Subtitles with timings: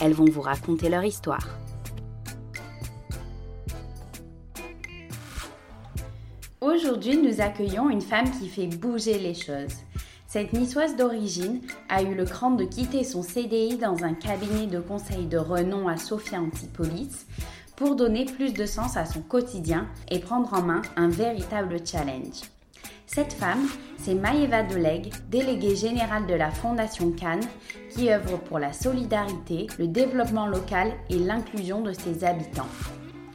[0.00, 1.46] elles vont vous raconter leur histoire.
[6.60, 9.74] Aujourd'hui, nous accueillons une femme qui fait bouger les choses.
[10.26, 14.80] Cette niçoise d'origine a eu le cran de quitter son CDI dans un cabinet de
[14.80, 17.26] conseil de renom à Sophia Antipolis
[17.76, 22.42] pour donner plus de sens à son quotidien et prendre en main un véritable challenge.
[23.10, 27.48] Cette femme, c'est Maëva Deleg, déléguée générale de la Fondation Cannes,
[27.88, 32.68] qui œuvre pour la solidarité, le développement local et l'inclusion de ses habitants.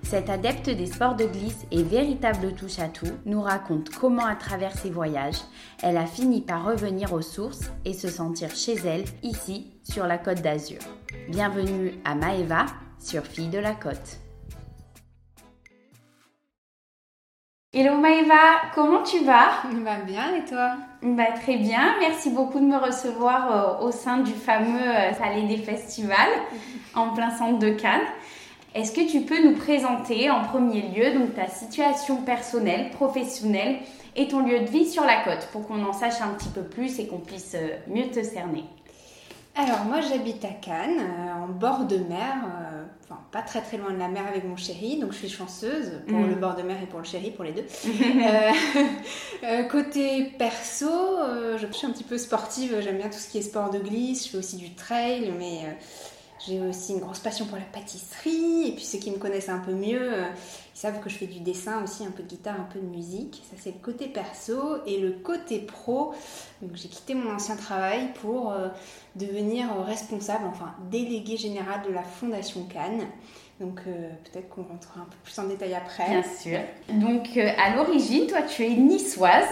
[0.03, 4.91] Cette adepte des sports de glisse et véritable touche-à-tout nous raconte comment à travers ses
[4.91, 5.41] voyages,
[5.81, 10.19] elle a fini par revenir aux sources et se sentir chez elle, ici, sur la
[10.19, 10.81] côte d'Azur.
[11.29, 12.67] Bienvenue à Maëva
[12.99, 14.22] sur Fille de la Côte.
[17.75, 19.63] Hello Maëva, comment tu vas?
[19.83, 20.73] Bah bien et toi?
[21.01, 25.47] Bah, Très bien, merci beaucoup de me recevoir euh, au sein du fameux euh, Salé
[25.47, 26.15] des Festivals
[26.93, 28.05] en plein centre de Cannes.
[28.75, 33.77] Est-ce que tu peux nous présenter en premier lieu donc ta situation personnelle, professionnelle
[34.15, 36.61] et ton lieu de vie sur la côte pour qu'on en sache un petit peu
[36.61, 38.65] plus et qu'on puisse euh, mieux te cerner?
[39.55, 40.99] Alors moi j'habite à Cannes,
[41.39, 42.37] en bord de mer,
[43.03, 46.01] enfin pas très très loin de la mer avec mon chéri, donc je suis chanceuse
[46.07, 46.29] pour Mm.
[46.29, 47.65] le bord de mer et pour le chéri, pour les deux.
[47.83, 48.51] Euh,
[49.43, 53.37] euh, côté perso, euh, je suis un petit peu sportive, j'aime bien tout ce qui
[53.37, 55.71] est sport de glisse, je fais aussi du trail, mais euh,
[56.45, 59.59] j'ai aussi une grosse passion pour la pâtisserie, et puis ceux qui me connaissent un
[59.59, 60.25] peu mieux, euh,
[60.75, 62.85] ils savent que je fais du dessin aussi, un peu de guitare, un peu de
[62.85, 63.41] musique.
[63.49, 66.13] Ça c'est le côté perso, et le côté pro,
[66.73, 68.67] j'ai quitté mon ancien travail pour euh,
[69.15, 73.07] devenir euh, responsable, enfin déléguée générale de la Fondation Cannes.
[73.59, 76.09] Donc peut-être qu'on rentrera un peu plus en détail après.
[76.09, 76.59] Bien sûr.
[76.89, 79.45] Donc à l'origine, toi tu es niçoise.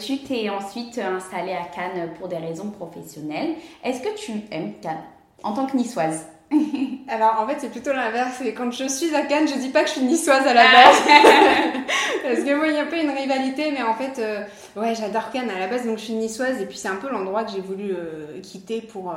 [0.00, 3.56] Tu t'es ensuite installée à Cannes pour des raisons professionnelles.
[3.84, 5.04] Est-ce que tu aimes Cannes?
[5.42, 6.26] En tant que niçoise
[7.08, 9.88] Alors en fait c'est plutôt l'inverse, quand je suis à Cannes, je dis pas que
[9.88, 11.02] je suis niçoise à la base.
[12.22, 14.42] Parce que moi il y a un peu une rivalité, mais en fait euh,
[14.76, 17.08] ouais j'adore Cannes à la base, donc je suis niçoise et puis c'est un peu
[17.08, 19.16] l'endroit que j'ai voulu euh, quitter pour, euh,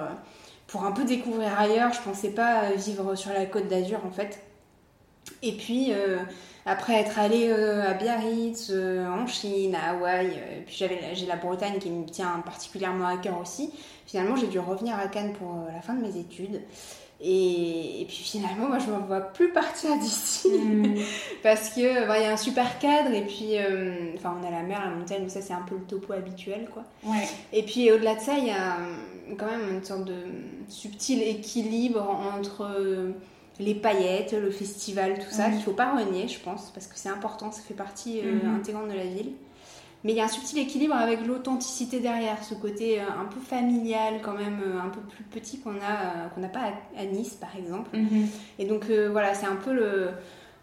[0.68, 1.92] pour un peu découvrir ailleurs.
[1.94, 4.40] Je pensais pas vivre sur la côte d'Azur en fait.
[5.42, 5.94] Et puis
[6.66, 11.26] après être allée euh, à Biarritz, euh, en Chine, à Hawaï, euh, puis j'avais j'ai
[11.26, 13.72] la Bretagne qui me tient particulièrement à cœur aussi.
[14.06, 16.62] Finalement j'ai dû revenir à Cannes pour euh, la fin de mes études.
[17.26, 20.96] Et, et puis finalement, moi, je ne me vois plus partir d'ici Hmm.
[21.44, 23.54] parce que bah, il y a un super cadre et puis,
[24.16, 26.68] enfin, on a la mer, la montagne, mais ça c'est un peu le topo habituel,
[26.74, 26.84] quoi.
[27.06, 27.26] Ouais.
[27.54, 28.78] Et puis au-delà de ça, il y a
[29.38, 30.18] quand même une sorte de
[30.68, 32.02] subtil équilibre
[32.36, 32.68] entre
[33.60, 35.54] les paillettes, le festival, tout ça, Mhm.
[35.56, 38.56] qu'il faut pas renier, je pense, parce que c'est important, ça fait partie euh, Mhm.
[38.56, 39.32] intégrante de la ville.
[40.04, 43.40] Mais il y a un subtil équilibre avec l'authenticité derrière, ce côté euh, un peu
[43.40, 46.60] familial, quand même, euh, un peu plus petit qu'on a, qu'on n'a pas
[46.98, 47.90] à, à Nice, par exemple.
[47.96, 48.28] Mhm.
[48.60, 50.10] Et donc voilà, c'est un peu le,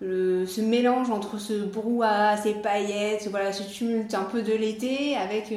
[0.01, 5.17] le- ce mélange entre ce brouhaha, ces paillettes, voilà, ce tumulte un peu de l'été
[5.17, 5.57] avec euh,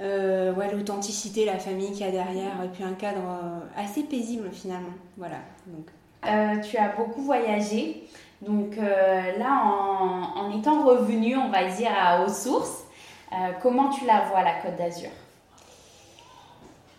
[0.00, 4.02] euh, ouais, l'authenticité, la famille qu'il y a derrière, et puis un cadre euh, assez
[4.02, 4.92] paisible finalement.
[5.16, 5.36] Voilà.
[5.68, 5.86] Donc,
[6.26, 8.08] Euh, tu as beaucoup voyagé.
[8.42, 12.84] Donc euh, là, en, en étant revenu, on va dire, à, aux sources,
[13.32, 15.10] euh, comment tu la vois, la Côte d'Azur?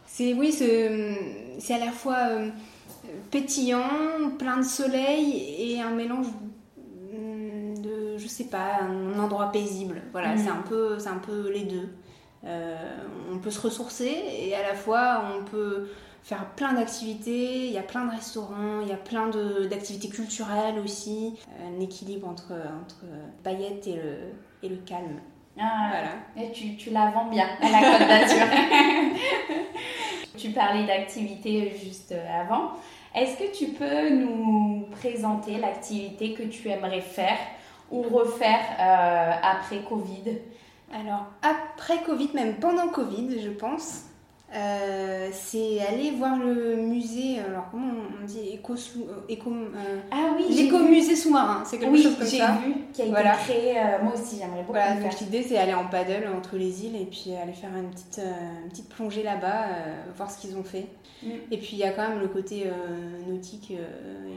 [0.08, 2.18] C'est oui, c'est à la fois
[3.32, 3.84] pétillant,
[4.40, 6.28] plein de soleil et un mélange
[6.78, 10.02] mm, de, je sais pas, un endroit paisible.
[10.12, 10.38] Voilà, Mhm.
[10.38, 11.90] c'est un peu, c'est un peu les deux.
[13.34, 15.90] On peut se ressourcer et à la fois on peut
[16.26, 17.68] faire plein d'activités.
[17.68, 19.28] Il y a plein de restaurants, il y a plein
[19.70, 21.40] d'activités culturelles aussi.
[21.64, 23.06] Un équilibre entre entre
[23.44, 24.18] paillettes et le
[24.64, 25.20] et le calme.
[25.58, 26.48] Ah, Voilà.
[26.48, 28.46] et tu, tu la vends bien, à la Côte d'Azur.
[30.38, 32.72] tu parlais d'activité juste avant.
[33.14, 37.38] Est-ce que tu peux nous présenter l'activité que tu aimerais faire
[37.90, 40.40] ou refaire euh, après Covid?
[40.94, 44.05] Alors, après Covid, même pendant Covid, je pense,
[44.56, 48.76] euh, c'est aller voir le musée, alors comment on dit, éco,
[49.28, 49.52] éco
[50.12, 51.64] ah oui, l'écomusée sous-marin.
[51.66, 52.58] C'est quelque chose comme ça.
[52.58, 53.36] Oui, j'ai vu, qui a été voilà.
[53.36, 53.74] créé.
[54.04, 57.36] moi aussi, j'aimerais beaucoup voilà, l'idée, c'est aller en paddle entre les îles et puis
[57.36, 58.22] aller faire une petite,
[58.64, 59.68] une petite plongée là-bas,
[60.16, 60.88] voir ce qu'ils ont fait.
[61.24, 61.30] Mm.
[61.52, 62.66] Et puis il y a quand même le côté
[63.28, 63.78] nautique et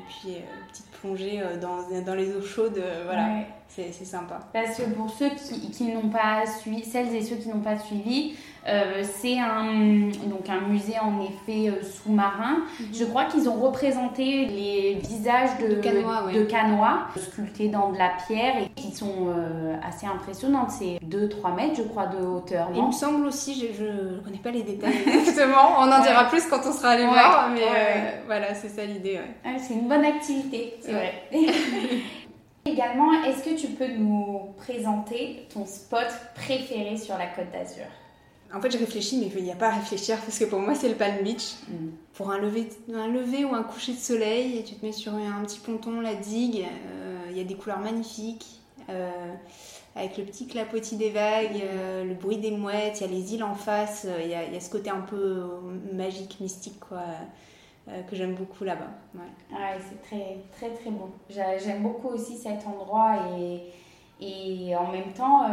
[0.08, 0.34] puis
[0.70, 3.44] petite plongée dans, dans les eaux chaudes, voilà.
[3.68, 4.40] C'est sympa.
[4.52, 7.78] Parce que pour ceux qui, qui n'ont pas suivi, celles et ceux qui n'ont pas
[7.78, 8.34] suivi,
[8.66, 12.58] euh, c'est un, donc un musée en effet euh, sous-marin.
[12.80, 12.86] Mhm.
[12.92, 18.56] Je crois qu'ils ont représenté les visages de, de canois, sculptés dans de la pierre
[18.62, 20.70] et qui sont euh, assez impressionnantes.
[20.70, 22.68] C'est 2-3 mètres, je crois, de hauteur.
[22.74, 26.44] Il me semble aussi, je ne connais pas les détails exactement, on en dira plus
[26.46, 29.20] quand on sera allé voir, mais voilà, c'est ça l'idée.
[29.44, 31.22] Ah, c'est une bonne activité, c'est vrai.
[32.70, 37.86] Également, est-ce que tu peux nous présenter ton spot préféré sur la Côte d'Azur?
[38.52, 40.74] En fait, je réfléchis, mais il n'y a pas à réfléchir parce que pour moi,
[40.74, 41.54] c'est le Palm Beach.
[41.68, 41.88] Mm.
[42.14, 45.14] Pour un lever, un lever ou un coucher de soleil, et tu te mets sur
[45.14, 48.46] un petit ponton, la digue, euh, il y a des couleurs magnifiques,
[48.88, 49.10] euh,
[49.94, 53.34] avec le petit clapotis des vagues, euh, le bruit des mouettes, il y a les
[53.34, 55.44] îles en face, il y, a, ce côté un peu
[55.92, 57.02] magique, mystique, quoi.
[58.08, 58.90] Que j'aime beaucoup là-bas.
[59.14, 59.78] Ouais.
[59.80, 61.10] c'est très très très bon.
[61.28, 63.62] J'aime beaucoup aussi cet endroit et,
[64.20, 65.46] et en même temps,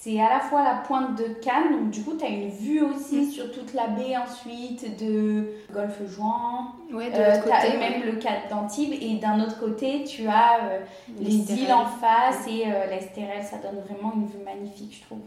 [0.00, 2.82] c'est à la fois la pointe de Cannes, donc du coup, tu as une vue
[2.82, 3.30] aussi mm.
[3.30, 6.66] sur toute la baie ensuite de Golfe-Juan.
[6.92, 8.92] Ouais, de euh, même le cap d'Antibes.
[8.92, 10.78] Et d'un autre côté, tu as euh,
[11.18, 13.42] les îles en face et euh, l'Estérel.
[13.42, 15.22] Ça donne vraiment une vue magnifique, je trouve.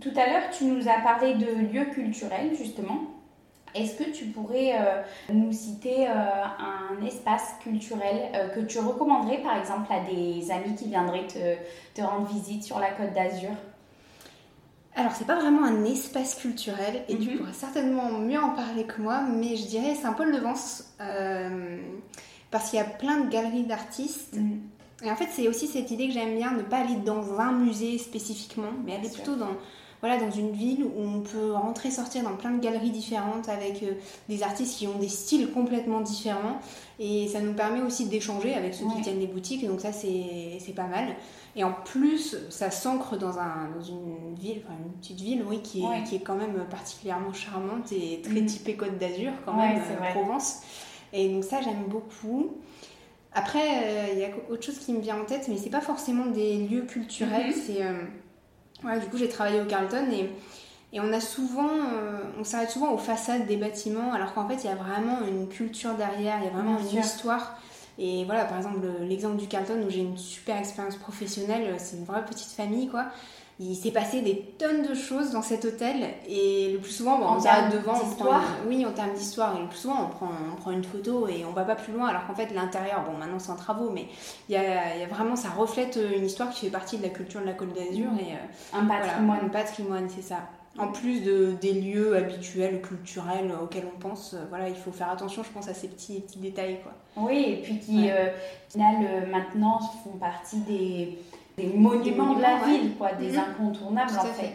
[0.00, 3.00] Tout à l'heure, tu nous as parlé de lieux culturels, justement.
[3.74, 9.38] Est-ce que tu pourrais euh, nous citer euh, un espace culturel euh, que tu recommanderais
[9.38, 11.26] par exemple à des amis qui viendraient
[11.94, 13.50] te, rendre visite sur la côte d'Azur?
[14.94, 17.38] Alors, c'est pas vraiment un espace culturel et tu mhm.
[17.38, 20.96] pourras certainement mieux en parler que moi, mais je dirais c'est un pôle de Vence
[22.50, 24.36] parce qu'il y a plein de galeries d'artistes.
[24.36, 24.60] Mhm.
[25.04, 27.52] Et en fait, c'est aussi cette idée que j'aime bien, ne pas aller dans un
[27.52, 29.52] musée spécifiquement, mais aller plutôt dans,
[30.00, 33.82] voilà, dans une ville où on peut rentrer, sortir dans plein de galeries différentes avec
[33.82, 33.92] euh,
[34.28, 36.60] des artistes qui ont des styles complètement différents.
[37.00, 39.66] Et ça nous permet aussi d'échanger avec ceux qui tiennent des boutiques.
[39.66, 41.16] Donc ça, c'est pas mal.
[41.56, 45.60] Et en plus, ça s'ancre dans, un, dans une ville, enfin une petite ville, oui,
[45.62, 48.46] qui est, qui est quand même particulièrement charmante et très mm.
[48.46, 50.60] typée Côte d'Azur, quand même, euh, Provence.
[51.12, 52.52] Et donc ça, j'aime beaucoup.
[53.32, 55.80] Après, euh, il y a autre chose qui me vient en tête, mais c'est pas
[55.80, 57.62] forcément des lieux culturels, mm-hmm.
[57.66, 57.82] c'est
[58.84, 60.30] Ouais, du coup, j'ai travaillé au Carlton et,
[60.92, 64.56] et on a souvent, euh, on s'arrête souvent aux façades des bâtiments, alors qu'en fait,
[64.56, 67.58] il y a vraiment une culture derrière, il y a vraiment une histoire.
[67.98, 72.04] Et voilà, par exemple, l'exemple du Carlton où j'ai une super expérience professionnelle, c'est une
[72.04, 73.06] vraie petite famille, quoi
[73.60, 75.96] il s'est passé des tonnes de choses dans cet hôtel
[76.28, 79.56] et le plus souvent on s'arrête devant on prend oui en termes d'histoire.
[79.56, 81.92] Et le plus souvent on prend, on prend une photo et on va pas plus
[81.92, 82.06] loin.
[82.06, 84.06] Alors qu'en fait l'intérieur bon maintenant c'est en travaux mais
[84.48, 87.08] il y a, y a, vraiment ça reflète une histoire qui fait partie de la
[87.08, 89.40] culture de la Côte d'Azur et euh, un patrimoine.
[89.44, 90.38] un patrimoine c'est ça.
[90.78, 95.10] En plus de, des lieux habituels, culturels auxquels on pense, euh, voilà, il faut faire
[95.10, 96.78] attention, je pense, à ces petits, petits détails.
[96.84, 96.92] Quoi.
[97.16, 98.28] Oui, et puis qui, euh,
[98.68, 101.18] final, maintenant, font partie des,
[101.58, 103.38] des monuments, de la ville, quoi, des mhm.
[103.50, 104.54] incontournables en fait.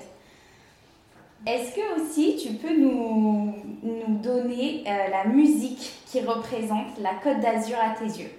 [1.45, 3.53] Est-ce que aussi tu peux nous,
[3.83, 8.29] nous donner euh, la musique qui représente la Côte d'Azur à tes yeux?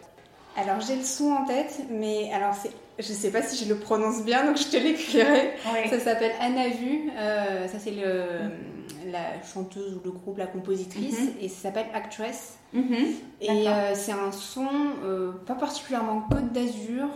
[0.56, 3.78] Alors j'ai le son en tête, mais alors c'est, je sais pas si je le
[3.78, 5.52] prononce bien, donc je te l'écrirai.
[5.90, 8.50] Ça s'appelle Anna Vu, euh, ça c'est le,
[9.11, 11.32] la chanteuse ou le groupe, la compositrice, mhm.
[11.43, 12.55] et ça s'appelle Actress.
[12.72, 12.94] Mhm.
[13.43, 14.66] Et euh, c'est un son
[15.47, 17.09] pas particulièrement Côte d'Azur.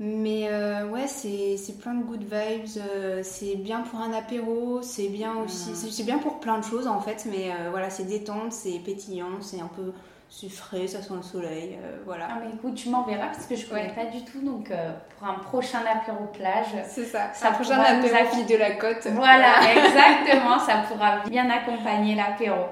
[0.00, 2.82] Mais euh, ouais, c'est plein de good vibes.
[2.94, 5.74] Euh, c'est bien pour un apéro, c'est bien aussi.
[5.74, 7.26] C'est bien pour plein de choses en fait.
[7.28, 9.92] Mais euh, voilà, c'est détente, c'est pétillant, c'est un peu
[10.28, 11.78] sucré, ça sent le soleil.
[12.04, 12.28] voilà.
[12.30, 14.40] Ah, mais écoute, tu m'enverras parce que je connais pas du tout.
[14.40, 14.70] Donc
[15.18, 16.76] pour un prochain apéro plage.
[16.88, 19.04] C'est ça, ça un prochain apéro de la côte.
[19.14, 20.60] Voilà, exactement.
[20.60, 22.66] ça pourra bien accompagner l'apéro.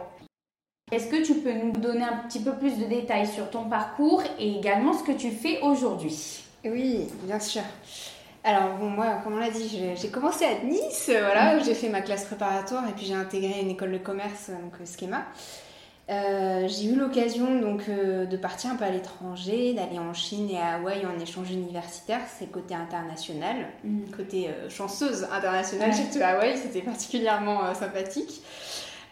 [0.93, 4.23] Est-ce que tu peux nous donner un petit peu plus de détails sur ton parcours
[4.39, 6.46] et également ce que tu fais aujourd'hui?
[6.71, 7.63] Oui, bien sûr.
[8.47, 11.89] Alors, bon, moi, comme on l'a dit, j'ai commencé à Nice, voilà, où j'ai fait
[11.89, 15.25] ma classe préparatoire et puis j'ai intégré une école de commerce, donc euh, Schema.
[16.09, 20.49] Euh, j'ai eu l'occasion donc euh, de partir un peu à l'étranger, d'aller en Chine
[20.49, 24.11] et à Hawaï en échange universitaire, c'est côté international, mm.
[24.17, 25.93] côté chanceuse internationale.
[25.93, 28.43] J'étais à Hawaï, c'était particulièrement sympathique.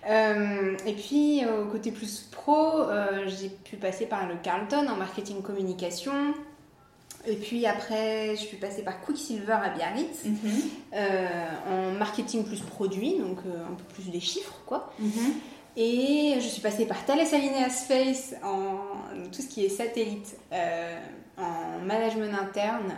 [0.07, 2.85] et puis au côté plus pro,
[3.27, 6.13] j'ai pu passer par le Carlton en marketing communication,
[7.27, 10.39] et puis après, je suis passée par Quicksilver à Biarritz, mhm.
[10.95, 11.27] euh,
[11.69, 14.93] en marketing plus produit, donc euh, un peu plus des chiffres, quoi.
[14.99, 15.35] Mhm.
[15.77, 18.77] Et je suis passée par Thales Alineas Space en
[19.33, 20.37] tout ce qui est satellite,
[21.37, 22.95] en management interne,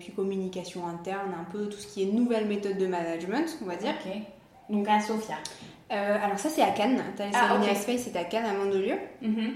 [0.00, 3.76] puis communication interne, un peu tout ce qui est nouvelles méthodes de management, on va
[3.76, 3.92] dire.
[4.02, 4.12] Ok.
[4.70, 5.36] Donc à Sofia.
[5.90, 7.76] alors ça c'est à Cannes, Thales Ah, Alineas ok.
[7.82, 8.96] Space c'est à Cannes, à Mandelieu.
[9.20, 9.52] Mhm.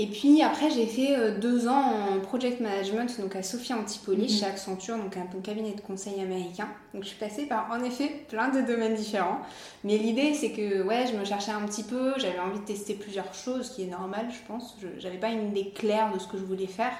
[0.00, 1.82] Et puis après, j'ai fait euh, deux ans
[2.14, 4.28] en project management, donc à Sophia Antipoli, Mhm.
[4.28, 6.68] chez Accenture, donc un, cabinet de conseil américain.
[6.94, 9.40] Donc je suis passée par en effet plein de domaines différents.
[9.82, 12.94] Mais l'idée, c'est que ouais, je me cherchais un petit peu, j'avais envie de tester
[12.94, 14.76] plusieurs choses, ce qui est normal, je pense.
[14.80, 16.92] Je n'avais pas une idée claire de ce que je voulais faire.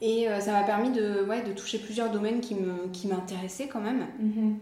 [0.00, 3.68] Et euh, ça m'a permis de, ouais, de toucher plusieurs domaines qui me- qui m'intéressaient
[3.68, 4.06] quand même.
[4.18, 4.58] Mhm.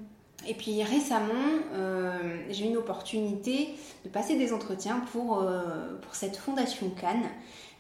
[0.49, 1.33] Et puis récemment,
[1.75, 2.13] euh,
[2.51, 3.71] j'ai eu une opportunité
[4.05, 7.29] de passer des entretiens pour, euh, pour cette fondation Cannes.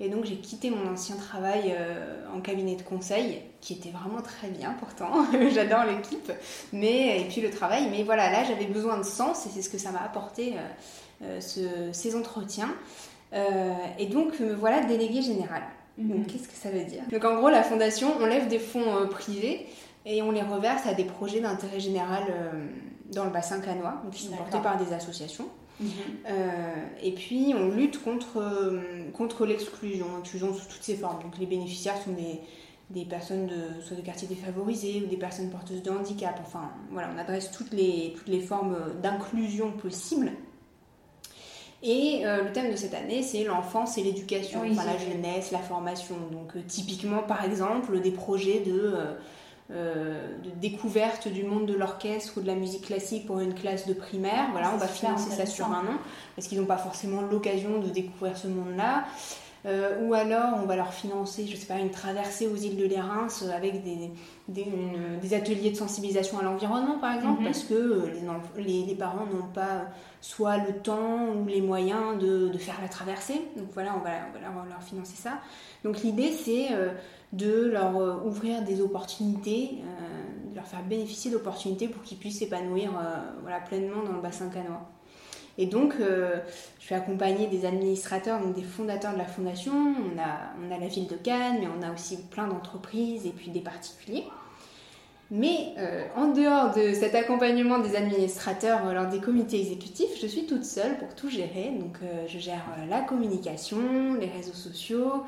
[0.01, 4.21] Et donc j'ai quitté mon ancien travail euh, en cabinet de conseil, qui était vraiment
[4.23, 5.25] très bien pourtant.
[5.55, 6.33] J'adore l'équipe.
[6.73, 7.89] Mais, et puis le travail.
[7.91, 10.55] Mais voilà, là j'avais besoin de sens et c'est ce que ça m'a apporté,
[11.41, 12.71] ce- ces entretiens.
[13.99, 15.63] Et donc me voilà déléguée générale.
[15.99, 16.25] Mhm.
[16.27, 17.03] qu'est-ce que ça veut dire?
[17.13, 19.67] Donc, en gros, la fondation, on lève des fonds privés
[20.05, 22.67] et on les reverse à des projets d'intérêt général euh,
[23.13, 25.49] dans le bassin canois, donc qui sont portés par des associations.
[25.81, 25.89] Mhm.
[26.29, 31.23] Euh, et puis, on lutte contre, euh, contre l'exclusion, l'exclusion sous toutes ses formes.
[31.23, 32.41] Donc, les bénéficiaires sont des,
[32.91, 36.39] des personnes de, soit de quartiers défavorisés ou des personnes porteuses de handicap.
[36.45, 40.33] Enfin, voilà, on adresse toutes les, toutes les formes d'inclusion possibles.
[41.85, 45.51] Et euh, le thème de cette année, c'est l'enfance et l'éducation, Oui, enfin, la jeunesse,
[45.51, 46.15] la formation.
[46.31, 48.95] Donc, typiquement, par exemple, des projets de,
[49.75, 53.87] euh, de découverte du monde de l'orchestre ou de la musique classique pour une classe
[53.87, 54.49] de primaire.
[54.53, 55.99] Voilà, C'est on va financer ça sur un an
[56.37, 59.05] parce qu'ils n'ont pas forcément l'occasion de découvrir ce monde-là.
[59.65, 62.85] Euh, ou alors, on va leur financer, je sais pas, une traversée aux îles de
[62.85, 64.11] l'Érins euh, avec des,
[64.49, 67.47] des, une- des ateliers de sensibilisation à l'environnement, par exemple, Mhm.
[67.47, 68.07] parce que euh,
[68.57, 69.87] les, les, les parents n'ont pas
[70.21, 73.41] soit le temps ou les moyens de, de faire la traversée.
[73.57, 75.35] Donc voilà, on va, on va leur, leur financer ça.
[75.85, 76.69] Donc l'idée, c'est
[77.33, 79.79] de leur ouvrir des opportunités,
[80.51, 82.91] de leur faire bénéficier d'opportunités pour qu'ils puissent s'épanouir
[83.43, 84.89] voilà, pleinement dans le bassin canois.
[85.59, 86.37] Et donc, euh,
[86.79, 89.73] je suis accompagnée des administrateurs, donc des fondateurs de la fondation.
[89.73, 93.31] On a, on a la ville de Cannes, mais on a aussi plein d'entreprises et
[93.31, 94.25] puis des particuliers.
[95.31, 100.27] Mais euh, en dehors de cet accompagnement des administrateurs euh, lors des comités exécutifs, je
[100.27, 101.73] suis toute seule pour tout gérer.
[101.79, 105.25] Donc, je gère la communication, les réseaux sociaux,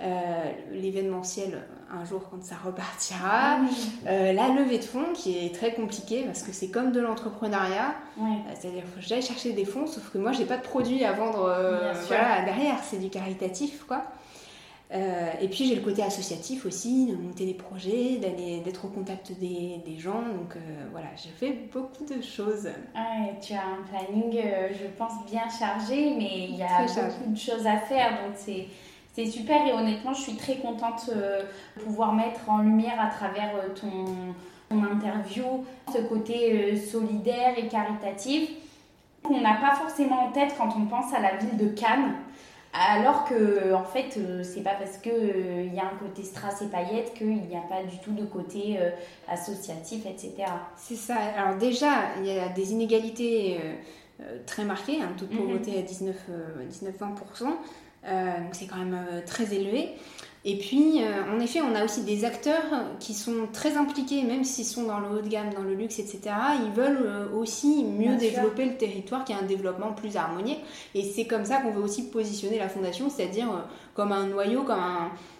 [0.00, 1.62] euh, l'événementiel
[1.94, 3.58] un jour quand ça repartira,
[4.06, 7.94] euh, la levée de fonds qui est très compliquée parce que c'est comme de l'entrepreneuriat.
[8.18, 8.22] Euh,
[8.58, 11.12] C'est-à-dire faut que j'aille chercher des fonds, sauf que moi, j'ai pas de produit à
[11.12, 14.02] vendre euh, voilà, derrière, c'est du caritatif, quoi.
[15.40, 19.32] Et puis j'ai le côté associatif aussi, de monter des projets, d'aller, d'être au contact
[19.40, 20.22] des, des gens.
[20.22, 20.56] Donc
[20.92, 22.66] voilà, j'ai fait beaucoup de choses.
[22.94, 27.36] Ouais, tu as un planning, je pense, bien chargé, mais il y a beaucoup de
[27.36, 28.68] choses à faire, donc c'est,
[29.14, 29.66] c'est super.
[29.66, 31.42] Et honnêtement, je suis très contente euh,
[31.76, 34.04] de pouvoir mettre en lumière à travers euh, ton,
[34.68, 38.50] ton interview ce côté euh, solidaire et caritatif
[39.22, 42.14] qu'on n'a pas forcément en tête quand on pense à la ville de Cannes.
[42.74, 46.66] Alors que, en fait, euh, c'est pas parce qu'il y a un côté strass et
[46.66, 48.90] paillettes qu'il n'y a pas du tout de côté euh,
[49.28, 50.32] associatif, etc.
[50.76, 51.14] C'est ça.
[51.38, 51.86] Alors déjà,
[52.18, 53.60] il y a des inégalités
[54.46, 55.38] très marquées, un taux de Mhm.
[55.38, 57.44] pauvreté à 19, euh, 19-20%.
[58.06, 59.90] Euh, donc c'est quand même euh, très élevé.
[60.46, 62.64] Et puis, euh, en effet, on a aussi des acteurs
[63.00, 65.98] qui sont très impliqués, même s'ils sont dans le haut de gamme, dans le luxe,
[65.98, 66.20] etc.
[66.66, 68.30] Ils veulent aussi mieux Bien sûr.
[68.30, 70.56] développer le territoire, qui a un développement plus harmonieux.
[70.94, 73.48] Et c'est comme ça qu'on veut aussi positionner la fondation, c'est-à-dire
[73.94, 74.80] comme un noyau, comme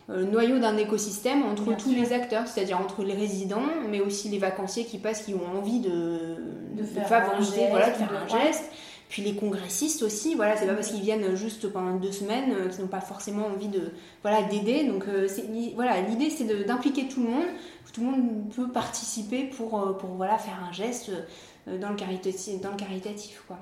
[0.08, 2.00] un noyau d'un écosystème entre Bien tous sûr.
[2.00, 5.80] les acteurs, c'est-à-dire entre les résidents, mais aussi les vacanciers qui passent, qui ont envie
[5.80, 6.36] de,
[6.78, 8.72] De faire favoriser, un geste, voilà, de faire un geste.
[9.08, 12.68] Puis les congressistes aussi, voilà, c'est pas parce qu'ils viennent juste pendant deux semaines euh,
[12.68, 13.92] qu'ils n'ont pas forcément envie de,
[14.22, 14.84] voilà, d'aider.
[14.84, 15.28] Donc euh,
[15.74, 17.46] voilà, l'idée c'est d'impliquer tout le monde.
[17.92, 21.12] Tout le monde peut participer pour, euh, pour voilà, faire un geste
[21.66, 23.56] dans le caritatif, dans le caritatif quoi.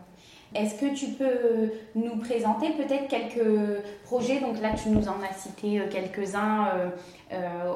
[0.54, 4.40] Est-ce que tu peux nous présenter peut-être quelques projets?
[4.40, 6.68] Donc là, tu nous en as cité quelques-uns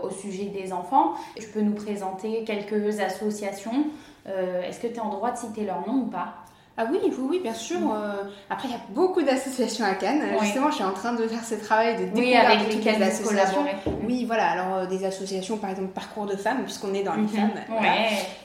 [0.02, 1.14] au sujet des enfants.
[1.36, 3.86] Tu peux nous présenter quelques associations.
[4.26, 6.45] Est-ce que tu es en droit de citer leur nom ou pas?
[6.78, 7.78] Ah oui, oui, oui, bien sûr.
[7.90, 10.22] euh, après, il y a beaucoup d'associations à Cannes.
[10.32, 10.44] Oui.
[10.44, 13.02] Justement, je suis en train de faire ce travail de Oui, découverte avec toutes les
[13.02, 13.64] associations.
[14.06, 14.50] Oui, voilà.
[14.50, 17.28] Alors, euh, des associations, par exemple, Parcours de femmes, puisqu'on est dans les Mhm.
[17.28, 17.92] femmes, voilà,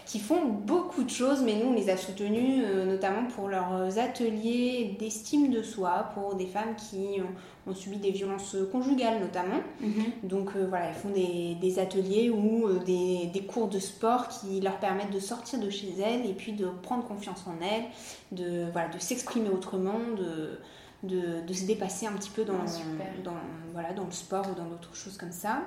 [0.05, 3.97] qui font beaucoup de choses, mais nous, on les a soutenues euh, notamment pour leurs
[4.00, 9.59] ateliers d'estime de soi, pour des femmes qui ont, ont subi des violences conjugales, notamment.
[9.81, 10.03] Mhm.
[10.23, 14.77] Donc voilà, ils font des, des ateliers ou des, des cours de sport qui leur
[14.77, 17.83] permettent de sortir de chez elles et puis de prendre confiance en elles
[18.31, 20.59] de, voilà, de s'exprimer autrement, de,
[21.03, 23.33] de, de, se dépasser un petit peu dans, ah, dans,
[23.73, 25.61] voilà, dans le sport ou dans d'autres choses comme ça.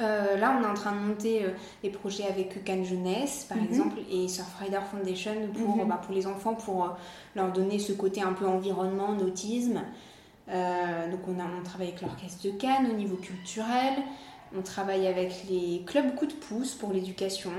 [0.00, 1.50] Euh, là, on est en train de monter euh,
[1.82, 3.64] des projets avec Cannes Jeunesse, par Mhm.
[3.64, 5.88] exemple, et Surfrider Foundation pour, Mhm.
[5.88, 6.88] bah, pour les enfants, pour euh,
[7.36, 9.82] leur donner ce côté un peu environnement, nautisme.
[10.48, 13.94] Euh, donc, on, a, on travaille avec l'Orchestre de Cannes au niveau culturel.
[14.56, 17.50] On travaille avec les clubs coup de pouce pour l'éducation.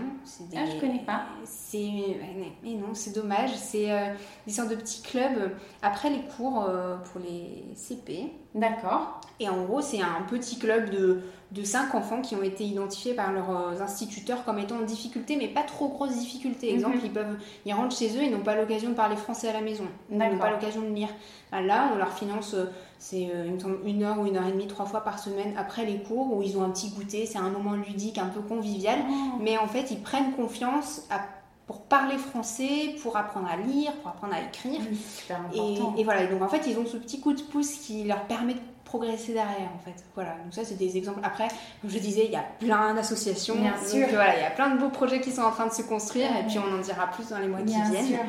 [0.50, 1.24] Des- Ah, je connais pas.
[1.44, 1.90] C'est,
[2.64, 3.54] mais non, c'est dommage.
[3.56, 4.14] C'est euh,
[4.48, 8.32] des sortes de petits clubs après les cours euh, pour les CP.
[8.54, 9.20] D'accord.
[9.42, 11.22] Et en gros, c'est un petit club de,
[11.56, 15.38] de 5 enfants qui ont été identifiés par leurs euh, instituteurs comme étant en difficulté,
[15.38, 16.74] mais pas trop grosse difficulté.
[16.74, 17.02] Exemple, Mhm.
[17.06, 19.62] ils, peuvent, ils rentrent chez eux, ils n'ont pas l'occasion de parler français à la
[19.62, 19.86] maison.
[20.12, 21.10] Ils n'ont pas l'occasion de lire.
[21.52, 22.66] Ah, Là, on leur finance, euh,
[23.00, 23.50] c'est euh,
[23.86, 26.42] une heure ou une heure et demie, trois fois par semaine après les cours, où
[26.44, 27.26] ils ont un petit goûter.
[27.26, 29.00] C'est un moment ludique, un peu convivial.
[29.10, 29.14] Oh.
[29.40, 31.22] Mais en fait, ils prennent confiance à-
[31.68, 34.82] pour parler français, pour apprendre à lire, pour apprendre à écrire.
[35.54, 38.04] Et, et voilà, et donc en fait, ils ont ce petit coup de pouce qui
[38.04, 40.04] leur permet de progresser derrière, en fait.
[40.16, 41.20] Voilà, donc ça, c'est des exemples.
[41.24, 41.48] Après,
[41.82, 43.56] comme je disais, il y a plein d'associations.
[43.56, 44.08] Bien donc, sûr.
[44.10, 46.30] voilà, il y a plein de beaux projets qui sont en train de se construire,
[46.38, 48.06] et puis on en dira plus dans les mois Bien qui viennent.
[48.06, 48.20] sûr.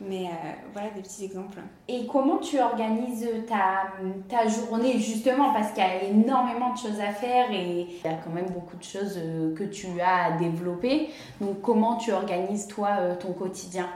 [0.00, 0.30] Mais euh,
[0.72, 1.58] voilà, des petits exemples.
[1.88, 3.88] Et comment tu organises ta,
[4.28, 8.08] ta journée justement parce qu'il y a énormément de choses à faire et il y
[8.08, 11.10] a quand même beaucoup de choses euh, que tu as à développer.
[11.40, 13.88] Donc comment tu organises toi euh, ton quotidien?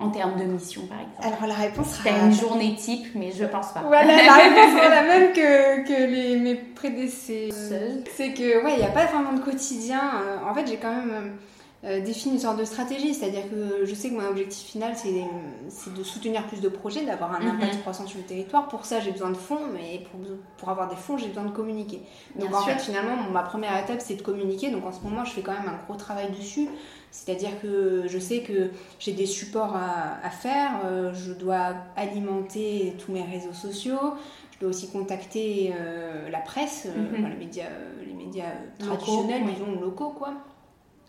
[0.00, 2.10] En termes de mission par exemple Alors la réponse sera...
[2.10, 3.80] T'as une journée type mais je pense pas.
[3.86, 7.80] Voilà, la réponse sera la même que, que les, mes prédécesseurs.
[8.16, 10.00] C'est que, ouais, il n'y a pas vraiment de quotidien.
[10.22, 11.32] Euh, En fait, j'ai quand même
[11.84, 13.14] euh, défini une sorte de stratégie.
[13.14, 15.12] C'est-à-dire que je sais que mon objectif final, c'est
[15.94, 17.56] de soutenir plus de projets, d'avoir un Mhm.
[17.56, 18.68] impact croissant sur le territoire.
[18.68, 20.20] Pour ça, j'ai besoin de fonds, mais pour,
[20.58, 22.00] pour avoir des fonds, j'ai besoin de communiquer.
[22.36, 22.72] Donc, Bien en sûr.
[22.72, 24.70] fait, finalement, ma première étape, c'est de communiquer.
[24.70, 26.68] Donc, en ce moment, je fais quand même un gros travail dessus.
[27.10, 32.94] C'est-à-dire que je sais que j'ai des supports à, à faire, euh, je dois alimenter
[33.04, 34.14] tous mes réseaux sociaux,
[34.52, 37.28] je dois aussi contacter euh, la presse, euh, Mhm.
[37.30, 37.64] les médias,
[38.06, 38.44] les médias
[38.80, 39.52] Locaux, traditionnels, oui.
[39.54, 40.34] disons locaux quoi.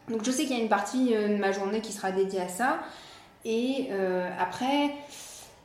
[0.09, 2.47] Donc je sais qu'il y a une partie de ma journée qui sera dédiée à
[2.49, 2.79] ça.
[3.45, 3.89] Et
[4.39, 4.91] après,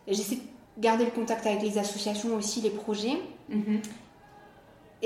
[0.06, 0.40] j'essaie de
[0.82, 3.18] garder le contact avec les associations aussi, les projets.
[3.48, 3.80] Mhm.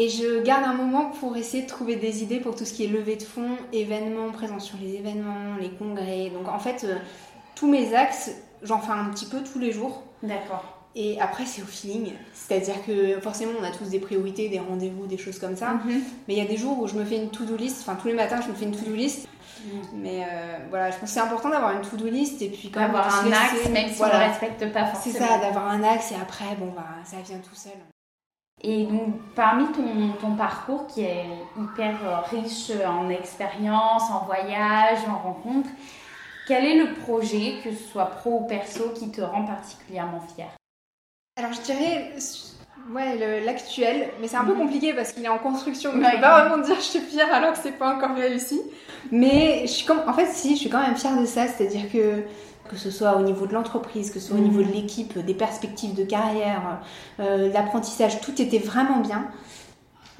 [0.01, 2.85] Et je garde un moment pour essayer de trouver des idées pour tout ce qui
[2.87, 6.31] est levée de fonds, événements, présence sur les événements, les congrès.
[6.31, 6.97] Donc en fait, euh,
[7.55, 8.31] tous mes axes,
[8.63, 10.03] j'en fais un petit peu tous les jours.
[10.23, 10.65] D'accord.
[10.97, 12.15] Et après, c'est au feeling.
[12.33, 15.75] C'est-à-dire que forcément, on a tous des priorités, des rendez-vous, des choses comme ça.
[15.75, 16.01] Mhm.
[16.27, 17.83] Mais il y a des jours où je me fais une to-do list.
[17.83, 19.29] Enfin, tous les matins, je me fais une to-do list.
[19.93, 22.81] Mais euh, voilà, je pense que c'est important d'avoir une to-do list et puis quand
[22.81, 24.17] même se un axe même si voilà.
[24.17, 25.29] on ne respecte pas C'est forcément.
[25.29, 27.75] ça, d'avoir un axe et après, bon, bah, ça vient tout seul.
[28.63, 31.25] Et donc, parmi ton, ton parcours qui est
[31.59, 35.71] hyper euh, riche en expérience, en voyage, en rencontres,
[36.47, 40.51] quel est le projet, que ce soit pro ou perso, qui te rend particulièrement fière
[41.39, 42.13] Alors je dirais,
[42.93, 44.59] ouais, l'actuel, mais c'est un peu Mhm.
[44.59, 46.11] compliqué parce qu'il est en construction, donc Ouais.
[46.11, 48.61] je peux pas vraiment dire je suis fière alors que c'est pas encore réussi.
[49.11, 51.91] Mais je suis comme, en fait, si, je suis quand même fière de ça, c'est-à-dire
[51.91, 52.25] que
[52.71, 55.35] que ce soit au niveau de l'entreprise, que ce soit au niveau de l'équipe, des
[55.35, 56.81] perspectives de carrière,
[57.19, 59.27] euh, l'apprentissage, tout était vraiment bien.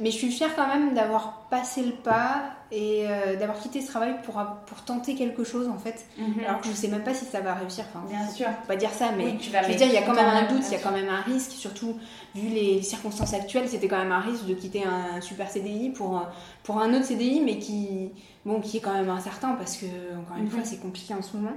[0.01, 3.89] Mais je suis fière quand même d'avoir passé le pas et euh, d'avoir quitté ce
[3.89, 6.07] travail pour, pour tenter quelque chose en fait.
[6.49, 7.85] Alors que je sais même pas si ça va réussir.
[7.93, 8.47] Enfin, Bien sûr.
[8.47, 10.15] faut pas dire ça, mais Oui, tu vas je veux dire, il y a quand
[10.15, 10.89] même un doute, il y a sûr.
[10.89, 11.99] quand même un risque, surtout
[12.35, 16.23] vu les circonstances actuelles, c'était quand même un risque de quitter un super CDI pour,
[16.63, 18.11] pour un autre CDI, mais qui,
[18.47, 19.85] bon, qui est quand même incertain parce que,
[20.19, 20.51] encore une Mhm.
[20.51, 21.53] fois, c'est compliqué en ce moment.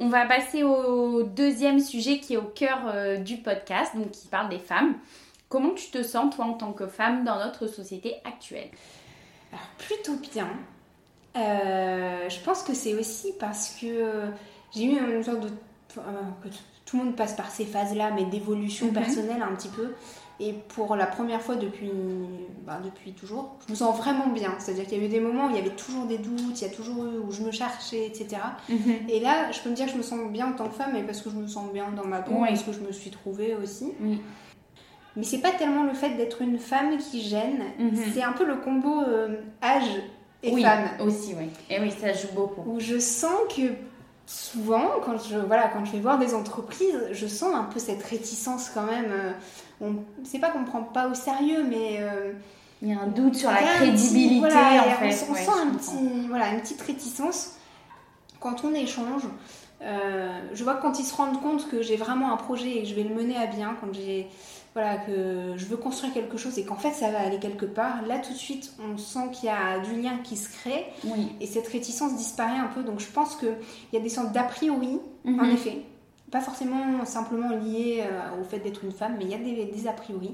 [0.00, 4.26] On va passer au deuxième sujet qui est au cœur euh, du podcast, donc qui
[4.28, 4.94] parle des femmes.
[5.48, 8.68] Comment tu te sens, toi, en tant que femme, dans notre société actuelle?
[9.52, 10.48] Alors, plutôt bien.
[11.36, 14.26] Euh, je pense que c'est aussi parce que euh,
[14.74, 15.48] j'ai eu une sorte de.
[15.94, 16.48] que
[16.84, 18.92] tout le monde passe par ces phases-là, mais d'évolution Mhm.
[18.94, 19.94] personnelle un petit peu.
[20.40, 21.90] Et pour la première fois depuis,
[22.66, 24.52] bah, depuis toujours, je me sens vraiment bien.
[24.58, 26.62] C'est-à-dire qu'il y a eu des moments où il y avait toujours des doutes, il
[26.62, 28.38] y a toujours eu où je me cherchais, etc.
[29.08, 30.90] Et là, je peux me dire que je me sens bien en tant que femme,
[30.92, 32.48] mais parce que je me sens bien dans ma peau, Oui.
[32.48, 33.92] parce que je me suis trouvée aussi.
[34.00, 34.20] Oui.
[35.16, 37.96] Mais c'est pas tellement le fait d'être une femme qui gêne, Mhm.
[38.12, 39.88] c'est un peu le combo euh, âge
[40.42, 40.88] et oui, femme.
[41.00, 41.46] aussi, oui.
[41.70, 42.62] Et oui, ça joue beaucoup.
[42.66, 43.62] Où je sens que
[44.26, 48.02] souvent, quand je, voilà, quand je vais voir des entreprises, je sens un peu cette
[48.02, 49.06] réticence quand même.
[49.10, 49.32] euh,
[49.80, 52.32] On, c'est pas qu'on me prend pas au sérieux, mais euh,
[52.82, 55.10] Il y a un doute sur la petit- crédibilité, voilà, en on fait.
[55.12, 55.92] sent- On, Ouais, sent je un comprends.
[55.96, 57.50] petit, voilà, une petite réticence
[58.40, 59.22] quand on échange.
[59.82, 62.82] Euh, je vois que quand ils se rendent compte que j'ai vraiment un projet et
[62.82, 64.28] que je vais le mener à bien, quand j'ai
[64.74, 68.02] voilà que je veux construire quelque chose et qu'en fait ça va aller quelque part,
[68.06, 71.28] là tout de suite on sent qu'il y a du lien qui se crée Oui.
[71.40, 72.82] et cette réticence disparaît un peu.
[72.82, 73.56] Donc je pense qu'il
[73.92, 75.50] y a des sortes d'a priori en mhm.
[75.50, 75.82] effet.
[76.30, 79.86] Pas forcément simplement lié euh, au fait d'être une femme, mais il y a des,
[79.86, 80.32] a priori.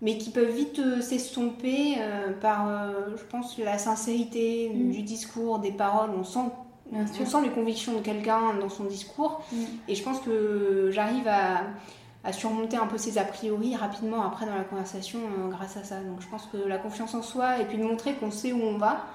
[0.00, 2.68] Mais qui peuvent vite euh, s'estomper euh, par,
[3.16, 4.90] je pense, la sincérité mhm.
[4.90, 6.10] du discours, des paroles.
[6.18, 6.50] On sent,
[6.92, 9.42] on sent les convictions de quelqu'un dans son discours.
[9.52, 9.66] Mhm.
[9.88, 11.62] Et je pense que j'arrive à,
[12.24, 16.00] à, surmonter un peu ces a priori rapidement après dans la conversation grâce à ça.
[16.00, 18.62] Donc je pense que la confiance en soi et puis de montrer qu'on sait où
[18.62, 19.06] on va,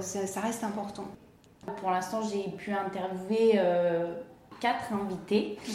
[0.00, 1.04] ça, ça reste important.
[1.80, 4.14] Pour l'instant, j'ai pu interviewer euh,
[4.60, 5.58] quatre invités.
[5.66, 5.74] Mhm.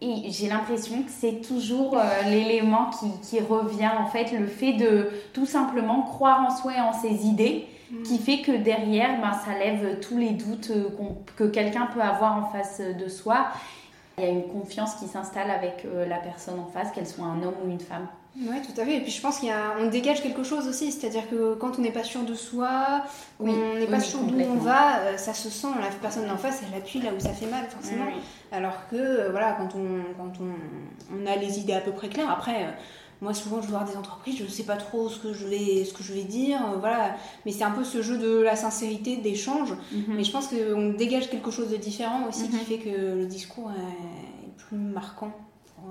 [0.00, 4.74] Et j'ai l'impression que c'est toujours euh, l'élément qui, qui, revient, en fait, le fait
[4.74, 8.02] de tout simplement croire en soi et en ses idées, mhm.
[8.04, 10.88] qui fait que derrière, ben, ça lève tous les doutes euh,
[11.36, 13.48] que quelqu'un peut avoir en face de soi.
[14.18, 17.40] Il y a une confiance qui s'installe avec la personne en face, qu'elle soit un
[17.40, 18.08] homme ou une femme.
[18.40, 18.96] Oui, tout à fait.
[18.96, 20.92] Et puis je pense qu'on dégage quelque chose aussi.
[20.92, 23.04] C'est-à-dire que quand on n'est pas sûr de soi,
[23.40, 25.68] on n'est pas sûr d'où on va, euh, ça se sent.
[25.80, 28.06] La personne en face, elle appuie là où ça fait mal, forcément.
[28.52, 32.30] Alors que, euh, voilà, quand, on, quand on, a les idées à peu près claires,
[32.30, 32.64] après.
[32.64, 32.70] Euh,
[33.20, 35.84] moi, souvent, je vois des entreprises, je ne sais pas trop ce que je vais,
[35.84, 37.16] ce que je vais dire, voilà.
[37.44, 39.72] Mais c'est un peu ce jeu de la sincérité, d'échange.
[39.90, 40.14] Mhm.
[40.14, 42.62] Mais je pense qu'on dégage quelque chose de différent aussi, qui mhm.
[42.62, 45.32] fait que le discours est plus marquant.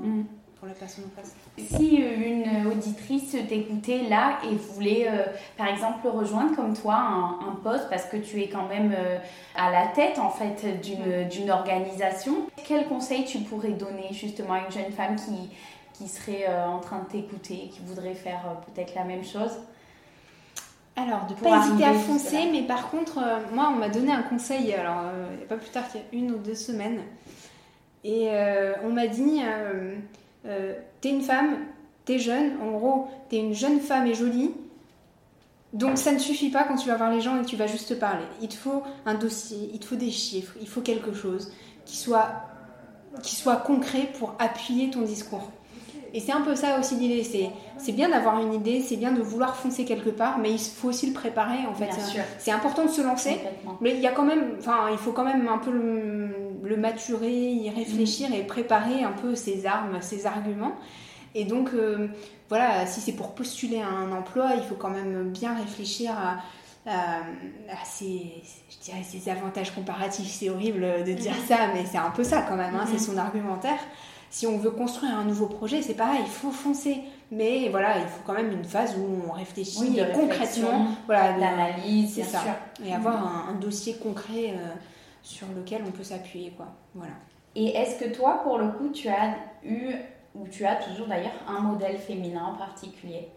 [0.01, 0.23] Mhm
[0.59, 1.35] pour la personne en face.
[1.57, 5.23] Si euh, une auditrice t'écoutait là et voulait, euh,
[5.57, 9.17] par exemple, rejoindre comme toi un, poste parce que tu es quand même euh,
[9.55, 14.71] à la tête en fait d'une organisation, quel conseil tu pourrais donner justement à une
[14.71, 15.49] jeune femme qui,
[15.93, 19.51] qui serait en train de t'écouter, qui voudrait faire peut-être la même chose?
[20.95, 23.19] Alors, de ne pas hésiter à foncer, mais par contre,
[23.53, 25.03] moi, on m'a donné un conseil, alors,
[25.47, 27.01] pas plus tard qu'il y a une ou deux semaines,
[28.03, 28.29] et
[28.83, 29.95] on m'a dit, euh,
[31.01, 31.57] t'es une femme,
[32.05, 34.51] t'es jeune, en gros, t'es une jeune femme et jolie.
[35.73, 37.67] Donc ça ne suffit pas quand tu vas voir les gens et que tu vas
[37.67, 38.25] juste parler.
[38.41, 41.51] Il te faut un dossier, il te faut des chiffres, il faut quelque chose
[41.85, 42.29] qui soit,
[43.21, 45.51] qui soit concret pour appuyer ton discours.
[46.17, 47.23] Et c'est un peu ça aussi l'idée.
[47.23, 50.57] C'est, c'est bien d'avoir une idée, c'est bien de vouloir foncer quelque part, mais il
[50.57, 51.91] faut aussi le préparer en fait.
[52.39, 53.37] C'est important de se lancer,
[53.81, 57.51] mais il y a quand même, enfin, il faut quand même un peu le, maturer,
[57.51, 60.73] y réfléchir et préparer un peu ses armes, ses arguments.
[61.35, 62.07] Et donc, euh,
[62.49, 66.39] voilà, si c'est pour postuler à un emploi, il faut quand même bien réfléchir à,
[66.89, 70.31] à, ces, je dirais, ces avantages comparatifs.
[70.31, 73.17] C'est horrible de dire ça, mais c'est un peu ça quand même, hein, c'est son
[73.17, 73.77] argumentaire
[74.29, 77.01] si on veut construire un nouveau projet, c'est pareil, il faut foncer.
[77.31, 82.23] Mais voilà, il faut quand même une phase où on réfléchit concrètement, voilà, l'analyse, c'est
[82.23, 82.39] ça,
[82.85, 84.73] et avoir un, dossier concret euh,
[85.23, 86.67] sur lequel on peut s'appuyer, quoi.
[86.95, 87.13] Voilà.
[87.55, 89.93] Et est-ce que toi, pour le coup, tu as eu
[90.35, 93.29] ou tu as toujours d'ailleurs un modèle féminin en particulier?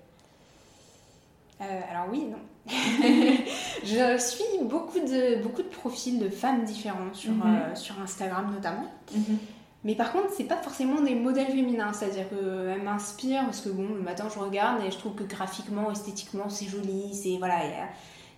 [1.61, 2.39] Euh, alors oui, non.
[2.71, 7.43] je suis beaucoup de, beaucoup de profils de femmes différents sur, mhm.
[7.45, 8.87] euh, sur Instagram notamment.
[9.15, 9.39] Mhm.
[9.83, 13.95] Mais par contre, c'est pas forcément des modèles féminins, c'est-à-dire qu'elles m'inspirent parce que bon,
[13.95, 17.61] le matin je regarde et je trouve que graphiquement, esthétiquement, c'est joli, c'est voilà,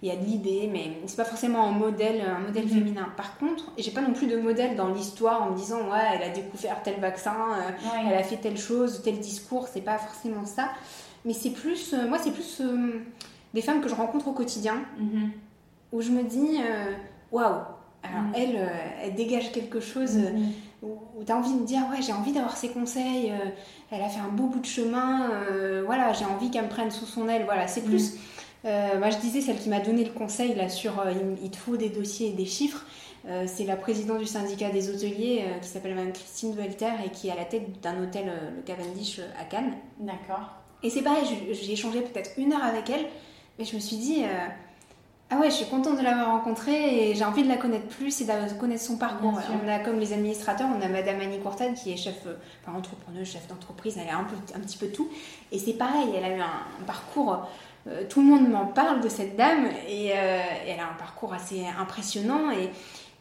[0.03, 2.71] il y a, de l'idée, mais c'est pas forcément un modèle, un modèle mhm.
[2.71, 3.09] féminin.
[3.17, 6.23] Par contre, j'ai pas non plus de modèle dans l'histoire en me disant ouais, elle
[6.23, 10.45] a découvert tel vaccin, euh, elle a fait telle chose, tel discours, c'est pas forcément
[10.45, 10.71] ça.
[11.25, 13.01] Mais c'est plus, euh, moi, c'est plus euh,
[13.53, 15.33] des femmes que je rencontre au quotidien mhm.
[15.91, 16.59] où je me dis
[17.33, 17.63] waouh,
[18.05, 18.33] alors mhm.
[18.37, 18.71] elle,
[19.03, 20.19] elle dégage quelque chose
[20.83, 23.51] où, tu as envie de dire ouais j'ai envie d'avoir ses conseils euh,
[23.91, 26.91] elle a fait un beau bout de chemin euh, voilà j'ai envie qu'elle me prenne
[26.91, 28.19] sous son aile voilà c'est plus mm.
[28.67, 30.93] euh, moi je disais celle qui m'a donné le conseil là sur
[31.43, 32.85] il, te faut des dossiers et des chiffres
[33.47, 37.31] c'est la présidente du syndicat des hôteliers qui s'appelle Mme Christine Welter et qui est
[37.31, 40.51] à la tête d'un hôtel le Cavendish à Cannes d'accord
[40.83, 43.07] et c'est pareil j'ai échangé peut-être une heure avec elle
[43.61, 44.25] mais je me suis dit
[45.33, 48.21] ah ouais, je suis contente de l'avoir rencontrée et j'ai envie de la connaître plus
[48.21, 49.41] et de connaître son parcours.
[49.65, 52.77] On a comme les administrateurs, on a Madame Annie Courtade qui est chef, euh, enfin
[52.77, 55.09] entrepreneuse, chef d'entreprise, elle a un, peu, un petit peu tout.
[55.51, 57.47] Et c'est pareil, elle a eu un, parcours,
[57.87, 61.33] euh, tout le monde m'en parle de cette dame et euh, elle a un parcours
[61.33, 62.69] assez impressionnant et,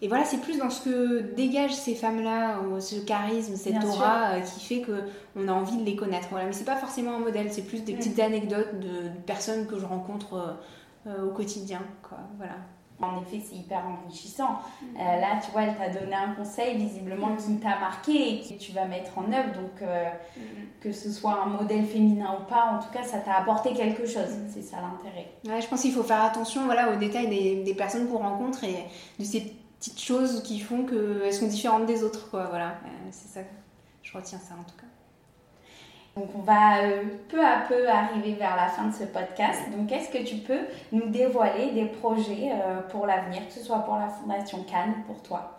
[0.01, 4.59] et voilà, c'est plus dans ce que dégagent ces femmes-là, ce charisme, cette aura qui
[4.59, 5.03] fait que
[5.37, 6.27] on a envie de les connaître.
[6.31, 9.67] Voilà, mais c'est pas forcément un modèle, c'est plus des petites anecdotes de, de, personnes
[9.67, 10.57] que je rencontre
[11.05, 11.81] au quotidien.
[12.03, 12.19] Quoi.
[12.37, 12.55] Voilà.
[13.01, 14.59] En effet, c'est hyper enrichissant.
[14.83, 18.61] Euh, là, tu vois, elle t'a donné un conseil visiblement qui t'a marqué et que
[18.61, 19.53] tu vas mettre en œuvre.
[19.53, 20.07] Donc, euh,
[20.79, 24.05] que ce soit un modèle féminin ou pas, en tout cas, ça t'a apporté quelque
[24.05, 24.29] chose.
[24.49, 25.31] C'est ça l'intérêt.
[25.47, 28.63] Ouais, je pense qu'il faut faire attention voilà, aux détails des, des personnes qu'on rencontre
[28.65, 28.85] et
[29.17, 32.29] de ces petites choses qui font qu'elles sont différentes des autres.
[32.29, 32.47] Quoi.
[32.49, 32.75] Voilà,
[33.09, 33.39] c'est ça.
[34.03, 34.90] Je retiens ça en tout cas.
[36.17, 39.61] Donc on va euh, peu à peu arriver vers la fin de ce podcast.
[39.75, 40.59] Donc est-ce que tu peux
[40.91, 45.21] nous dévoiler des projets euh, pour l'avenir, que ce soit pour la Fondation Cannes, pour
[45.21, 45.57] toi?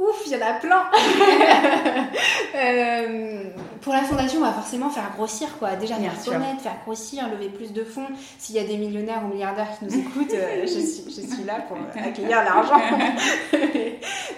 [0.00, 0.82] Ouf, il y en a plein.
[2.52, 3.44] Euh,
[3.80, 5.76] pour la fondation, on va forcément faire grossir quoi.
[5.76, 6.32] Déjà Bien faire sûr.
[6.32, 8.06] connaître, faire grossir, lever plus de fonds.
[8.38, 11.44] S'il y a des millionnaires ou milliardaires qui nous écoutent, euh, je, suis, je suis
[11.44, 12.80] là pour euh, accueillir l'argent.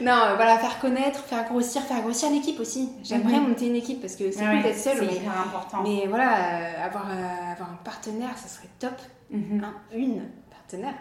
[0.03, 2.91] non, voilà, faire connaître, faire grossir, faire grossir l'équipe aussi.
[3.03, 3.49] J'aimerais Mhm.
[3.49, 5.79] monter une équipe parce que c'est cool d'être seule, mais, hyper important.
[5.83, 8.95] mais voilà, euh, avoir, avoir un partenaire, ça serait top.
[9.31, 9.65] Mhm.
[9.65, 10.95] Un, une partenaire,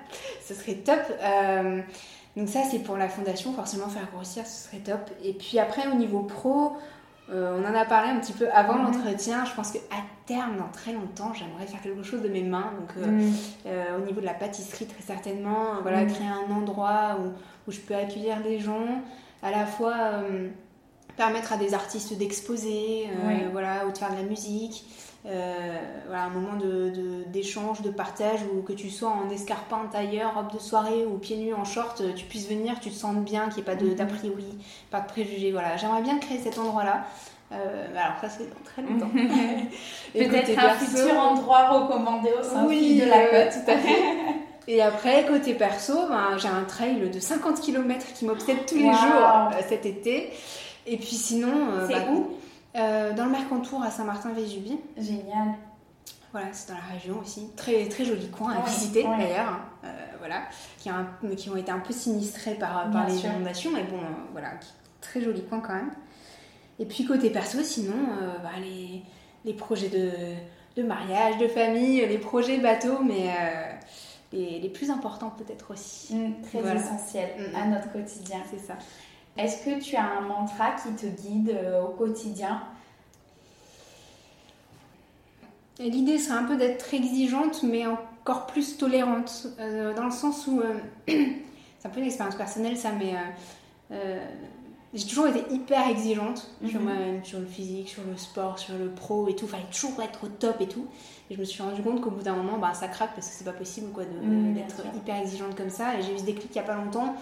[0.47, 0.99] ce serait top.
[2.37, 5.09] Donc ça, c'est pour la fondation, forcément faire grossir, ce serait top.
[5.23, 6.77] Et puis après, au niveau pro,
[7.29, 8.85] euh, on en a parlé un petit peu avant Mhm.
[8.85, 9.43] l'entretien.
[9.45, 9.79] Je pense qu'à
[10.25, 12.71] terme, dans très longtemps, j'aimerais faire quelque chose de mes mains.
[12.79, 13.33] Donc euh, Mhm.
[13.67, 16.07] euh, au niveau de la pâtisserie, très certainement, voilà, Mhm.
[16.13, 17.33] créer un endroit où,
[17.67, 19.01] où je peux accueillir des gens,
[19.43, 19.95] à la fois
[21.17, 23.43] permettre à des artistes d'exposer, Oui.
[23.51, 24.85] voilà, ou de faire de la musique.
[25.27, 29.81] Euh, voilà, un moment de- de- d'échange, de, partage, où que tu sois en escarpin,
[29.91, 32.95] tailleur, robe de soirée ou pieds nus en short, euh, tu puisses venir, tu te
[32.95, 33.95] sentes bien, qu'il n'y ait pas de- Mhm.
[33.95, 34.57] d'a priori,
[34.89, 35.51] pas de préjugés.
[35.51, 37.03] Voilà, j'aimerais bien créer cet endroit-là.
[37.53, 39.11] Euh, alors ça c'est dans très longtemps.
[40.13, 43.53] Peut-être un perso- futur endroit recommandé au sein oui, de la côte.
[43.63, 44.01] tout à fait.
[44.67, 48.85] Et après, côté perso, ben, j'ai un trail de 50 km qui m'obsède tous les
[48.85, 48.93] jours
[49.51, 50.31] euh, cet été.
[50.87, 52.27] Et puis sinon, euh, C'est bah, où?
[52.75, 54.79] Euh, Dans le Mercantour à Saint-Martin-Vésubie.
[54.97, 55.55] Génial.
[56.31, 57.49] Voilà, c'est dans la région aussi.
[57.57, 59.17] Très, très joli coin à Ouais, visiter ouais.
[59.17, 59.59] d'ailleurs.
[59.83, 59.87] Euh,
[60.19, 60.43] voilà,
[60.77, 63.29] qui, a un- qui ont été un peu sinistrés par, les sûr.
[63.31, 63.71] inondations.
[63.73, 64.51] Mais bon, euh, voilà,
[65.01, 65.91] très joli coin quand même.
[66.79, 67.93] Et puis côté perso, sinon,
[68.41, 69.01] bah, les,
[69.43, 70.09] les projets de,
[70.81, 73.29] de mariage, de famille, les projets bateaux, mais
[74.31, 76.15] les, les plus importants peut-être aussi.
[76.15, 76.79] Mm, très Voilà.
[76.79, 77.55] essentiel Mm.
[77.55, 78.39] à notre quotidien.
[78.49, 78.75] C'est ça.
[79.37, 82.61] Est-ce que tu as un mantra qui te guide euh, au quotidien?
[85.79, 90.59] L'idée serait un peu d'être exigeante, mais encore plus tolérante, euh, dans le sens où
[90.61, 93.15] euh, c'est un peu une expérience personnelle ça, mais
[93.91, 94.19] euh,
[94.93, 96.85] j'ai toujours été hyper exigeante sur Mhm.
[96.85, 99.47] moi-même, sur le physique, sur le sport, sur le pro et tout.
[99.47, 100.85] Fallait toujours être au top et tout.
[101.31, 103.33] Et je me suis rendu compte qu'au bout d'un moment, bah, ça craque parce que
[103.33, 105.97] c'est pas possible quoi, d'être hyper exigeante comme ça.
[105.97, 107.15] Et j'ai eu ce déclic il y a pas longtemps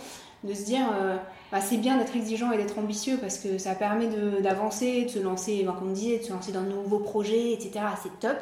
[0.43, 1.17] de se dire euh,
[1.51, 4.07] bah, c'est bien d'être exigeant et d'être ambitieux parce que ça permet
[4.41, 7.51] d'avancer, de, se lancer, ben, comme on disait, de se lancer dans de nouveaux projets,
[7.53, 7.71] etc.
[8.01, 8.37] C'est top.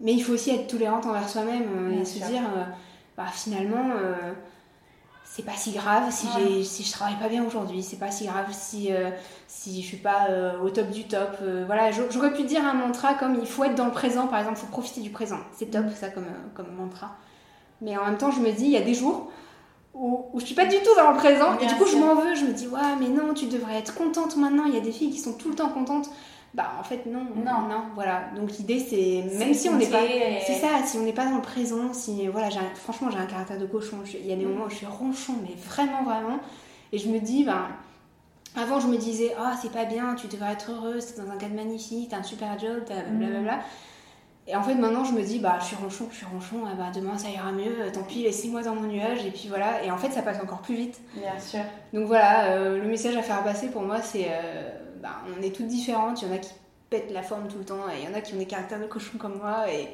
[0.00, 2.64] Mais il faut aussi être tolérante envers soi-même euh, et se dire euh,
[3.16, 4.32] bah, finalement euh,
[5.24, 6.62] c'est pas si grave si, Ouais.
[6.64, 9.10] si je travaille pas bien aujourd'hui, c'est pas si grave si, euh,
[9.48, 11.38] si je suis pas euh, au top du top.
[11.42, 14.26] Euh, voilà, j'a- j'aurais pu dire un mantra comme il faut être dans le présent,
[14.26, 15.38] par exemple, il faut profiter du présent.
[15.56, 17.16] C'est top ça comme, comme mantra.
[17.80, 19.30] Mais en même temps, je me dis, il y a des jours
[19.94, 22.14] où, où je suis pas du tout dans le présent et du coup, je m'en
[22.16, 22.34] veux.
[22.34, 24.64] Je me dis, ouais, mais non, tu devrais être contente maintenant.
[24.66, 26.10] Il y a des filles qui sont tout le temps contentes.
[26.52, 27.62] Bah, en fait, non, Non.
[27.68, 28.26] non, voilà.
[28.36, 30.02] Donc, l'idée, c'est même si on n'est pas.
[30.04, 33.18] Et- C'est ça, si on n'est pas dans le présent, si voilà, un- franchement j'ai
[33.18, 33.96] un caractère de cochon.
[34.12, 34.50] Il y a des Mm.
[34.52, 36.38] moments où je suis ronchon, mais vraiment vraiment.
[36.92, 37.66] Et je me dis, ben,
[38.56, 41.36] avant je me disais, ah c'est pas bien, tu devrais être heureuse, t'es dans un
[41.36, 43.18] cadre magnifique, t'as un super job, Mm.
[44.46, 46.74] Et en fait maintenant je me dis, bah je suis ronchon, je suis ronchon, ah,
[46.76, 49.24] bah, demain ça ira mieux, tant pis, laissez-moi dans mon nuage.
[49.24, 51.00] Et puis voilà, et en fait ça passe encore plus vite.
[51.16, 51.60] Bien sûr.
[51.92, 54.70] Donc voilà, euh, le message à faire passer pour moi, c'est euh,
[55.02, 56.20] bah, on est toutes différentes.
[56.22, 56.52] Il y en a qui
[56.90, 58.80] pètent la forme tout le temps et il y en a qui ont des caractères
[58.80, 59.64] de cochon comme moi.
[59.72, 59.88] Et,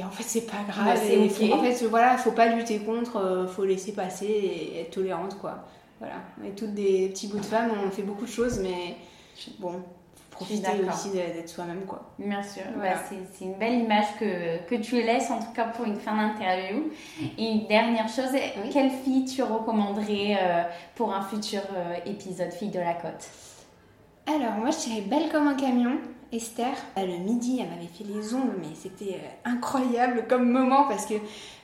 [0.00, 0.86] et en fait, c'est pas grave.
[0.94, 4.80] Bah, Et faut- en fait, voilà, faut pas lutter contre, euh, faut laisser passer et
[4.82, 5.66] être tolérante, quoi.
[5.98, 8.94] Voilà, on est toutes des petits bouts de femmes, on fait beaucoup de choses, mais
[9.58, 9.82] bon,
[10.44, 12.10] profiter aussi d'être soi-même, quoi.
[12.18, 12.94] Bien sûr, Voilà.
[12.94, 13.00] Bah,
[13.32, 16.84] c'est une belle image que, que tu laisses en tout cas pour une fin d'interview.
[17.38, 18.70] Et une dernière chose, Oui.
[18.72, 20.62] quelle fille tu recommanderais euh,
[20.94, 23.28] pour un futur euh, épisode Fille de la Côte?
[24.26, 25.96] Alors, moi, je dirais belle comme un camion.
[26.30, 26.66] Esther,
[26.98, 31.06] Euh, le midi, elle m'avait fait les ongles, mais c'était euh, incroyable comme moment parce
[31.06, 31.14] que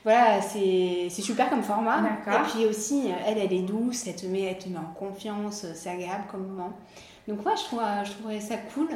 [0.03, 2.01] voilà, c'est c'est super comme format.
[2.01, 2.47] D'accord.
[2.47, 5.67] Et puis aussi, elle, elle est douce, elle te met, elle te met en confiance,
[5.75, 6.71] c'est agréable comme moment.
[7.27, 8.89] Donc, moi, je, trouve, je trouverais ça cool.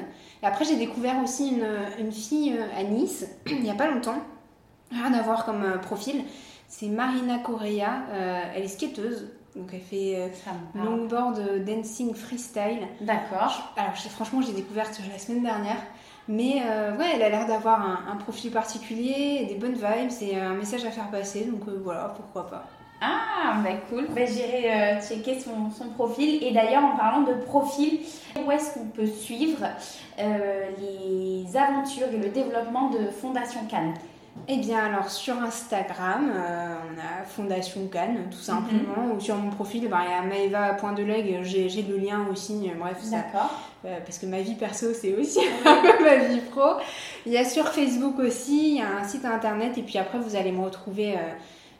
[0.44, 1.68] Et après, j'ai découvert aussi une,
[2.00, 4.22] une fille euh, à Nice, il n'y a pas longtemps,
[4.92, 6.24] rien à voir comme euh, profil.
[6.70, 10.28] C'est Marina Correa, euh, elle est skateuse, donc elle fait euh,
[10.76, 12.88] longboard euh, dancing freestyle.
[13.02, 13.74] D'accord.
[13.76, 15.82] Alors, franchement, j'ai découvert la semaine dernière.
[16.28, 16.62] Mais
[17.00, 20.86] ouais, elle a l'air d'avoir un, un profil particulier, des bonnes vibes et un message
[20.86, 21.46] à faire passer.
[21.46, 22.68] Donc voilà, pourquoi pas.
[23.02, 24.08] Ah, bah cool.
[24.14, 26.44] Bah, J'irai euh, checker son, son profil.
[26.44, 28.00] Et d'ailleurs, en parlant de profil,
[28.46, 29.66] où est-ce qu'on peut suivre
[30.20, 33.94] euh, les aventures et le développement de Fondation Cannes?
[34.48, 39.14] Eh bien, alors sur Instagram, euh, on a Fondation Cannes, tout simplement.
[39.16, 42.70] Ou sur mon profil, bah, il y a maeva.deleg, j'ai j'ai le lien aussi.
[42.70, 43.52] euh, Bref, ça, D'accord.
[43.86, 46.74] Euh, parce que ma vie perso c'est aussi un peu ma vie pro.
[47.26, 50.20] Il y a sur Facebook aussi, il y a un site internet et puis après
[50.20, 51.20] vous allez me retrouver euh,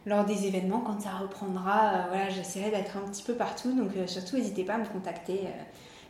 [0.06, 3.74] lors des événements, quand ça reprendra, voilà, j'essaierai d'être un petit peu partout.
[3.74, 5.42] Donc surtout, n'hésitez pas à me contacter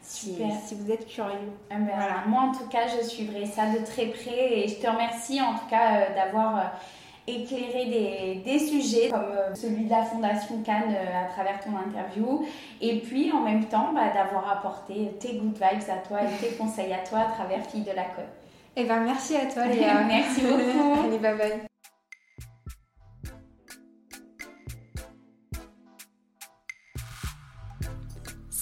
[0.02, 1.52] si, si, vous êtes curieux.
[1.69, 2.23] Ah ben, voilà.
[2.28, 5.54] Moi, en tout cas, je suivrai ça de très près et je te remercie en
[5.54, 6.71] tout cas d'avoir
[7.30, 11.71] éclairer des, des, sujets comme euh, celui de la Fondation Cannes euh, à travers ton
[11.78, 12.45] interview
[12.82, 16.56] et puis en même temps bah, d'avoir apporté tes good vibes à toi et tes
[16.56, 18.25] conseils à toi à travers Fille de la Côte.
[18.75, 20.04] Eh ben merci à toi Léa.
[20.04, 21.02] merci beaucoup.
[21.06, 21.68] Allez, bye bye.